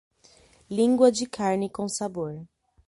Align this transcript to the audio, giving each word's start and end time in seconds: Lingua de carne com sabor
Lingua 0.67 1.11
de 1.11 1.27
carne 1.27 1.69
com 1.69 1.87
sabor 1.87 2.47